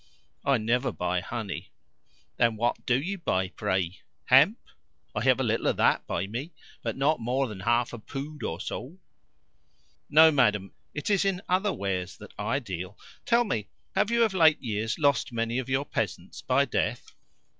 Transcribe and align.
"I 0.43 0.57
never 0.57 0.91
buy 0.91 1.19
honey." 1.21 1.69
"Then 2.37 2.55
WHAT 2.55 2.87
do 2.87 2.99
you 2.99 3.19
buy, 3.19 3.49
pray? 3.49 3.99
Hemp? 4.25 4.57
I 5.13 5.23
have 5.25 5.39
a 5.39 5.43
little 5.43 5.67
of 5.67 5.77
that 5.77 6.07
by 6.07 6.25
me, 6.25 6.53
but 6.81 6.97
not 6.97 7.19
more 7.19 7.47
than 7.47 7.59
half 7.59 7.93
a 7.93 7.99
pood 7.99 8.41
or 8.41 8.59
so." 8.59 8.97
"No, 10.09 10.31
madam. 10.31 10.73
It 10.95 11.11
is 11.11 11.23
in 11.23 11.43
other 11.47 11.71
wares 11.71 12.17
that 12.17 12.33
I 12.39 12.57
deal. 12.57 12.97
Tell 13.27 13.43
me, 13.43 13.67
have 13.93 14.09
you, 14.09 14.23
of 14.23 14.33
late 14.33 14.59
years, 14.63 14.97
lost 14.97 15.31
many 15.31 15.59
of 15.59 15.69
your 15.69 15.85
peasants 15.85 16.41
by 16.41 16.65
death?" 16.65 17.13